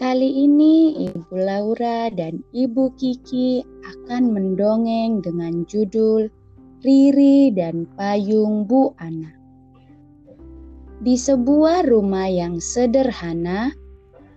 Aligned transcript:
Kali 0.00 0.48
ini 0.48 0.96
Ibu 1.12 1.36
Laura 1.36 2.08
dan 2.08 2.40
Ibu 2.56 2.96
Kiki 2.96 3.60
akan 3.84 4.32
mendongeng 4.32 5.20
dengan 5.20 5.68
judul 5.68 6.32
Riri 6.80 7.52
dan 7.52 7.84
Payung 8.00 8.64
Bu 8.64 8.96
Ana. 8.96 9.28
Di 11.04 11.20
sebuah 11.20 11.84
rumah 11.84 12.32
yang 12.32 12.64
sederhana, 12.64 13.76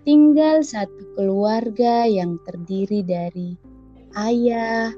tinggal 0.04 0.68
satu 0.68 1.16
keluarga 1.16 2.12
yang 2.12 2.36
terdiri 2.44 3.00
dari 3.00 3.56
ayah, 4.20 4.92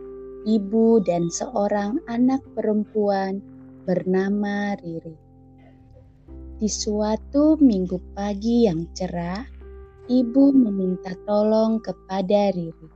ibu, 0.50 0.98
dan 1.06 1.30
seorang 1.30 2.02
anak 2.10 2.42
perempuan 2.58 3.38
bernama 3.86 4.74
Riri. 4.82 5.14
Di 6.58 6.66
suatu 6.66 7.54
minggu 7.62 8.02
pagi 8.18 8.66
yang 8.66 8.90
cerah, 8.98 9.55
ibu 10.06 10.54
meminta 10.54 11.18
tolong 11.26 11.82
kepada 11.82 12.54
Riri. 12.54 12.90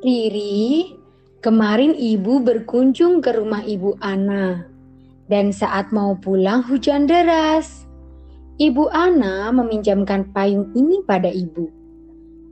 Riri, 0.00 0.96
kemarin 1.44 1.94
ibu 1.94 2.40
berkunjung 2.42 3.22
ke 3.22 3.36
rumah 3.36 3.62
ibu 3.62 3.94
Ana. 4.02 4.66
Dan 5.30 5.54
saat 5.54 5.94
mau 5.94 6.18
pulang 6.18 6.66
hujan 6.66 7.06
deras. 7.06 7.86
Ibu 8.58 8.90
Ana 8.90 9.54
meminjamkan 9.54 10.34
payung 10.34 10.74
ini 10.74 11.06
pada 11.06 11.30
ibu. 11.30 11.70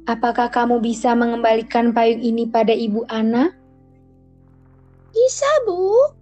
Apakah 0.08 0.48
kamu 0.48 0.80
bisa 0.80 1.12
mengembalikan 1.12 1.90
payung 1.92 2.22
ini 2.22 2.48
pada 2.48 2.72
ibu 2.72 3.04
Ana? 3.10 3.52
Bisa, 5.12 5.50
Bu. 5.66 6.14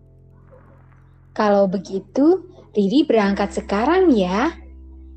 Kalau 1.37 1.69
begitu, 1.69 2.49
Riri 2.73 3.05
berangkat 3.05 3.53
sekarang 3.53 4.11
ya. 4.17 4.66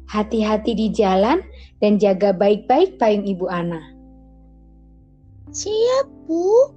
Hati-hati 0.10 0.74
di 0.74 0.90
jalan 0.90 1.38
dan 1.86 2.02
jaga 2.02 2.34
baik-baik 2.34 2.98
payung 2.98 3.30
Ibu 3.30 3.46
Ana. 3.46 3.78
Siap, 5.54 6.10
Bu. 6.26 6.74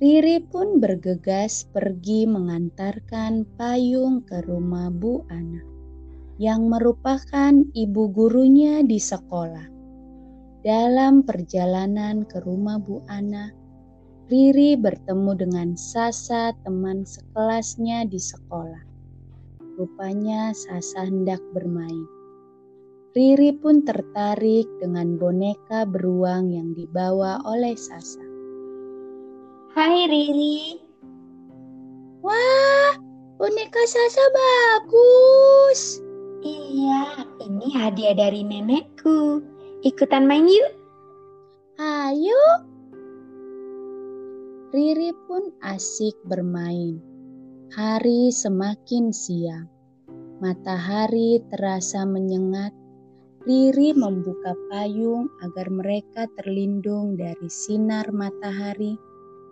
Riri 0.00 0.40
pun 0.40 0.80
bergegas 0.80 1.68
pergi 1.68 2.24
mengantarkan 2.24 3.44
payung 3.60 4.24
ke 4.24 4.40
rumah 4.48 4.88
Bu 4.88 5.20
Ana, 5.28 5.60
yang 6.40 6.72
merupakan 6.72 7.60
ibu 7.76 8.02
gurunya 8.08 8.80
di 8.80 8.96
sekolah. 8.96 9.68
Dalam 10.64 11.28
perjalanan 11.28 12.24
ke 12.24 12.40
rumah 12.40 12.80
Bu 12.80 13.04
Ana, 13.12 13.52
Riri 14.32 14.80
bertemu 14.80 15.36
dengan 15.36 15.68
Sasa, 15.76 16.56
teman 16.64 17.04
sekelasnya 17.04 18.08
di 18.08 18.16
sekolah. 18.16 18.91
Rupanya 19.80 20.52
Sasa 20.52 21.08
hendak 21.08 21.40
bermain. 21.56 22.04
Riri 23.12 23.56
pun 23.56 23.84
tertarik 23.84 24.68
dengan 24.80 25.20
boneka 25.20 25.84
beruang 25.88 26.52
yang 26.52 26.72
dibawa 26.76 27.40
oleh 27.44 27.76
Sasa. 27.76 28.24
Hai 29.72 30.08
Riri. 30.08 30.80
Wah, 32.20 32.96
boneka 33.40 33.84
Sasa 33.88 34.24
bagus. 34.32 36.00
Iya, 36.44 37.28
ini 37.40 37.68
hadiah 37.72 38.16
dari 38.16 38.44
nenekku. 38.44 39.40
Ikutan 39.84 40.28
main 40.28 40.44
yuk. 40.48 40.72
Ayo. 41.80 42.42
Riri 44.72 45.12
pun 45.28 45.52
asik 45.60 46.16
bermain. 46.24 47.11
Hari 47.72 48.28
semakin 48.28 49.16
siang. 49.16 49.64
Matahari 50.44 51.40
terasa 51.48 52.04
menyengat. 52.04 52.68
Riri 53.48 53.96
membuka 53.96 54.52
payung 54.68 55.32
agar 55.40 55.72
mereka 55.72 56.28
terlindung 56.36 57.16
dari 57.16 57.48
sinar 57.48 58.12
matahari 58.12 59.00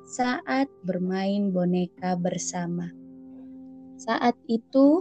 saat 0.04 0.68
bermain 0.84 1.48
boneka 1.48 2.12
bersama. 2.20 2.92
Saat 3.96 4.36
itu, 4.52 5.00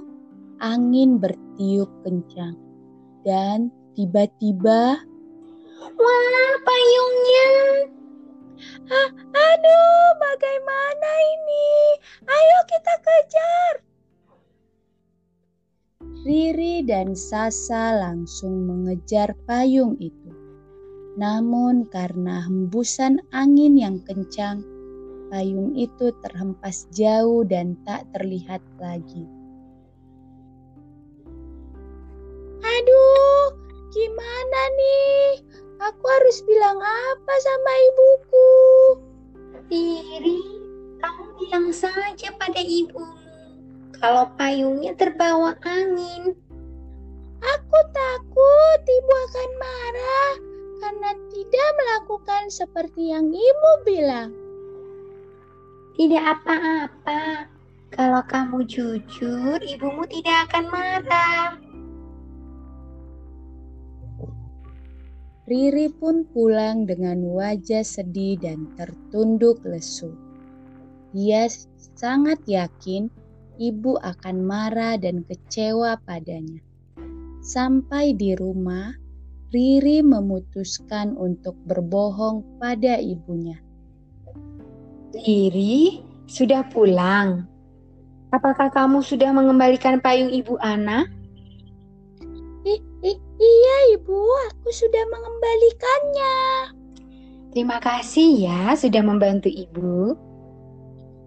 angin 0.63 1.19
bertiup 1.19 1.91
kencang 2.07 2.55
dan 3.27 3.67
tiba-tiba, 3.99 4.95
"Wah, 5.99 6.53
payungnya!" 6.63 7.51
Ah, 8.87 9.11
aduh, 9.35 10.07
bagaimana 10.23 11.11
ini? 11.19 11.58
Dan 16.83 17.13
Sasa 17.13 17.95
langsung 17.97 18.65
mengejar 18.65 19.35
payung 19.43 19.99
itu. 19.99 20.31
Namun 21.19 21.87
karena 21.91 22.43
hembusan 22.47 23.19
angin 23.35 23.75
yang 23.75 23.99
kencang, 24.07 24.63
payung 25.27 25.75
itu 25.75 26.15
terhempas 26.23 26.87
jauh 26.95 27.43
dan 27.43 27.75
tak 27.83 28.07
terlihat 28.15 28.63
lagi. 28.79 29.27
Aduh, 32.63 33.47
gimana 33.91 34.61
nih? 34.79 35.29
Aku 35.79 36.03
harus 36.07 36.43
bilang 36.47 36.79
apa 36.79 37.33
sama 37.43 37.71
ibuku? 37.87 38.51
Riri, 39.69 40.41
kamu 40.99 41.23
bilang 41.39 41.67
saja 41.71 42.33
pada 42.35 42.59
ibumu 42.63 43.19
kalau 43.99 44.31
payungnya 44.39 44.95
terbawa 44.95 45.53
angin. 45.67 46.33
Aku 47.39 47.79
takut 47.95 48.79
ibu 48.83 49.13
akan 49.31 49.51
marah 49.55 50.33
karena 50.79 51.11
tidak 51.31 51.69
melakukan 51.79 52.43
seperti 52.51 53.15
yang 53.15 53.31
ibu 53.31 53.71
bilang. 53.87 54.31
Tidak 55.99 56.23
apa-apa. 56.23 57.47
Kalau 57.89 58.23
kamu 58.27 58.63
jujur, 58.69 59.59
ibumu 59.59 60.07
tidak 60.07 60.47
akan 60.47 60.65
marah. 60.71 61.49
Riri 65.49 65.89
pun 65.89 66.29
pulang 66.29 66.85
dengan 66.85 67.25
wajah 67.25 67.81
sedih 67.81 68.37
dan 68.37 68.69
tertunduk 68.77 69.57
lesu. 69.65 70.13
Dia 71.09 71.49
sangat 71.97 72.45
yakin 72.45 73.09
ibu 73.57 73.97
akan 73.97 74.45
marah 74.45 75.01
dan 75.01 75.25
kecewa 75.25 75.97
padanya. 76.05 76.68
Sampai 77.39 78.13
di 78.13 78.35
rumah, 78.35 78.91
Riri 79.49 80.05
memutuskan 80.05 81.17
untuk 81.17 81.57
berbohong 81.65 82.61
pada 82.61 83.01
ibunya. 83.01 83.57
Riri, 85.25 86.05
sudah 86.29 86.61
pulang. 86.69 87.49
Apakah 88.29 88.69
kamu 88.69 89.01
sudah 89.01 89.33
mengembalikan 89.33 89.97
payung 89.97 90.29
ibu 90.29 90.53
Ana? 90.61 91.09
Iya 93.39 93.77
ibu, 93.97 94.21
aku 94.53 94.69
sudah 94.69 95.01
mengembalikannya. 95.09 96.37
Terima 97.49 97.81
kasih 97.81 98.45
ya 98.45 98.77
sudah 98.77 99.01
membantu 99.01 99.49
ibu. 99.49 100.13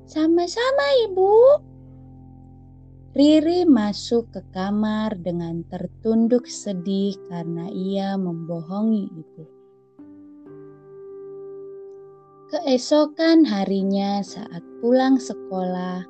Sama-sama 0.06 0.86
ibu. 1.10 1.58
Riri 3.12 3.68
masuk 3.68 4.32
ke 4.32 4.40
kamar 4.56 5.12
dengan 5.20 5.68
tertunduk 5.68 6.48
sedih 6.48 7.12
karena 7.28 7.68
ia 7.68 8.16
membohongi 8.16 9.04
ibu. 9.12 9.44
Keesokan 12.48 13.44
harinya 13.44 14.24
saat 14.24 14.64
pulang 14.80 15.20
sekolah, 15.20 16.08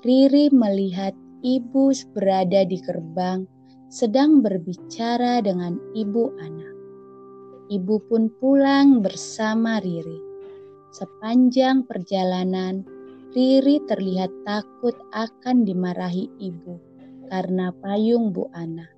Riri 0.00 0.48
melihat 0.48 1.12
ibu 1.44 1.92
berada 2.16 2.64
di 2.64 2.80
gerbang 2.80 3.44
sedang 3.92 4.40
berbicara 4.40 5.44
dengan 5.44 5.76
ibu 5.92 6.32
anak. 6.40 6.74
Ibu 7.68 8.08
pun 8.08 8.32
pulang 8.40 9.04
bersama 9.04 9.84
Riri. 9.84 10.16
Sepanjang 10.96 11.84
perjalanan, 11.84 12.88
Riri 13.28 13.84
terlihat 13.84 14.32
takut 14.48 14.96
akan 15.12 15.68
dimarahi 15.68 16.32
ibu 16.40 16.80
karena 17.28 17.68
payung 17.76 18.32
Bu 18.32 18.48
Ana. 18.56 18.88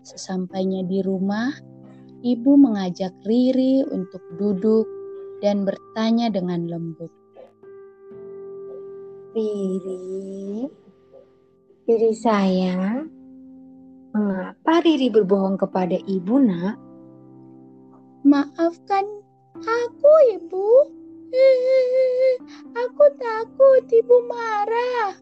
Sesampainya 0.00 0.80
di 0.80 1.04
rumah, 1.04 1.52
ibu 2.24 2.56
mengajak 2.56 3.12
Riri 3.28 3.84
untuk 3.84 4.24
duduk 4.40 4.88
dan 5.44 5.68
bertanya 5.68 6.32
dengan 6.32 6.64
lembut. 6.64 7.12
Riri, 9.36 10.64
Riri 11.84 12.12
sayang, 12.16 13.12
mengapa 14.16 14.80
Riri 14.80 15.12
berbohong 15.12 15.60
kepada 15.60 16.00
ibu 16.08 16.40
nak? 16.40 16.80
Maafkan 18.24 19.04
aku 19.60 20.12
ibu, 20.32 20.68
aku 22.76 23.04
takut 23.18 23.84
ibu 23.90 24.16
marah. 24.30 25.16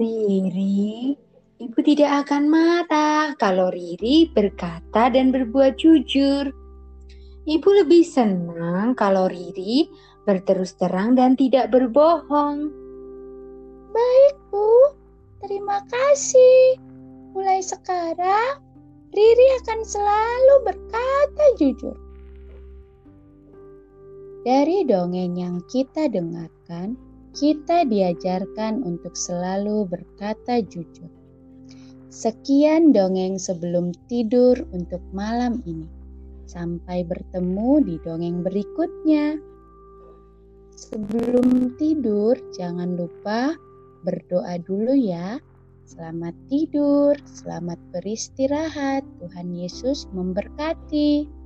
Riri, 0.00 1.12
ibu 1.60 1.78
tidak 1.84 2.26
akan 2.26 2.48
marah 2.48 3.36
kalau 3.36 3.68
Riri 3.68 4.32
berkata 4.32 5.12
dan 5.12 5.28
berbuat 5.34 5.76
jujur. 5.76 6.48
Ibu 7.44 7.68
lebih 7.84 8.04
senang 8.04 8.96
kalau 8.96 9.28
Riri 9.28 9.88
berterus 10.24 10.76
terang 10.76 11.16
dan 11.16 11.36
tidak 11.36 11.72
berbohong. 11.72 12.70
Baik, 13.90 14.36
Bu. 14.48 14.94
Terima 15.40 15.82
kasih. 15.88 16.78
Mulai 17.32 17.60
sekarang, 17.64 18.62
Riri 19.10 19.46
akan 19.64 19.80
selalu 19.82 20.54
berkata 20.68 21.44
jujur. 21.58 22.09
Dari 24.40 24.88
dongeng 24.88 25.36
yang 25.36 25.60
kita 25.68 26.08
dengarkan, 26.08 26.96
kita 27.36 27.84
diajarkan 27.84 28.80
untuk 28.88 29.12
selalu 29.12 29.84
berkata 29.84 30.64
jujur. 30.64 31.12
Sekian 32.08 32.90
dongeng 32.90 33.36
sebelum 33.36 33.92
tidur 34.08 34.56
untuk 34.72 35.04
malam 35.12 35.60
ini. 35.68 35.86
Sampai 36.48 37.04
bertemu 37.04 37.84
di 37.84 37.96
dongeng 38.00 38.40
berikutnya. 38.40 39.38
Sebelum 40.72 41.76
tidur, 41.76 42.34
jangan 42.56 42.96
lupa 42.96 43.54
berdoa 44.02 44.56
dulu 44.64 44.96
ya. 44.96 45.36
Selamat 45.84 46.32
tidur, 46.48 47.12
selamat 47.28 47.76
beristirahat. 47.92 49.04
Tuhan 49.20 49.52
Yesus 49.52 50.08
memberkati. 50.16 51.39